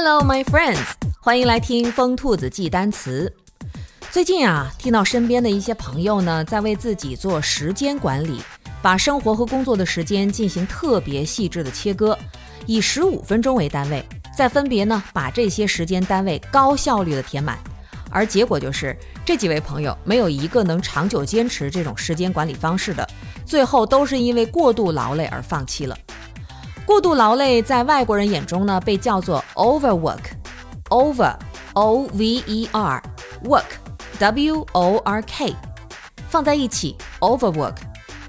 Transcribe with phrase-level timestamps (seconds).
[0.00, 0.78] Hello, my friends，
[1.18, 3.34] 欢迎来听疯兔子记单词。
[4.12, 8.40] 最近啊，听到身边的一些朋友呢，在为自己做时间管理，
[8.80, 12.16] 把生活和工作的时间进行特别细致的切割，
[12.64, 14.00] 以十五分钟为单位，
[14.36, 17.58] 再分别呢把这些时间单位高效率的填满。
[18.08, 18.96] 而结果就是，
[19.26, 23.04] 这几位朋友没有一个能长久坚持这种时间管理方式的，
[23.44, 25.98] 最后都是因为过度劳累而放弃了。
[26.88, 35.54] 过度劳累在外国人眼中呢，被叫做 overwork，over，o v e r，work，w o r k，
[36.30, 37.74] 放在一起 overwork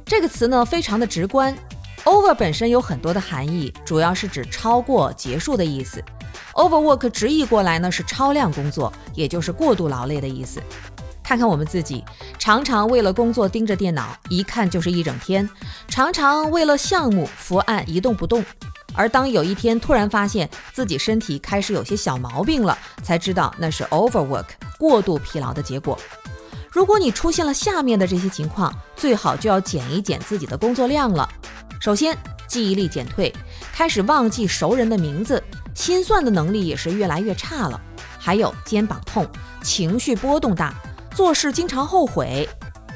[0.06, 1.56] 这个词呢，非常的直观。
[2.04, 6.04] over 本身有很多的含义，主要是指超过、结束的意思。
[6.56, 10.62] overwork 直译过来呢是超量工作，也就是过度劳累的意思。
[11.30, 12.04] 看看我们自己，
[12.40, 15.48] 常常为了工作盯着电脑，一看就是一整天；
[15.88, 18.44] 常常为了项目伏案一动不动。
[18.96, 24.46] 而当有一天突然发现自己身体开始有些小毛病了，才知道那是 overwork
[24.80, 25.96] 过度疲劳的结果。
[26.72, 31.30] 如果你出现了下面的这些情况，最好就要减一减自己的工作量了。
[31.80, 33.32] 首先，记忆力减退，
[33.72, 35.44] 开始忘记熟人的名字，
[35.76, 37.80] 心算的能力也是越来越差了。
[38.18, 39.28] 还有肩膀痛，
[39.62, 40.74] 情绪波动大。
[41.20, 42.48] 做事经常后悔，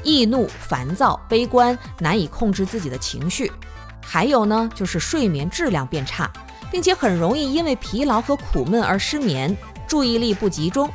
[0.02, 3.52] 易怒、烦躁、悲观，难以控制自己的情绪。
[4.00, 6.32] 还有呢，就是睡眠质量变差，
[6.70, 9.54] 并且很容易因为疲劳和苦闷而失眠，
[9.86, 10.90] 注意力不集中，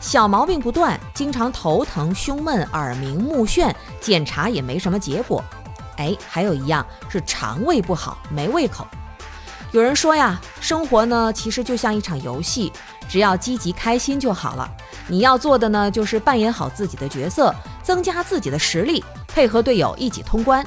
[0.00, 5.44] 小毛病不断，经常头疼、胸闷、耳鸣、目眩，检查也没什么结果。
[5.98, 8.84] 哎，还有一样是肠胃不好，没胃口。
[9.72, 12.72] 有人说呀，生活呢其实就像一场游戏，
[13.08, 14.68] 只要积极开心就好了。
[15.06, 20.66] 你要做的呢，就是扮演好自己的角色，增加自己的实力，配合队友一起通关。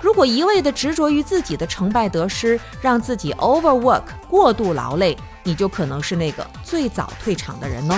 [0.00, 7.94] 如果一味的执着于自己的成败得失，让自己 overwork 过度劳累，你就可能是那个最早退场的人哦。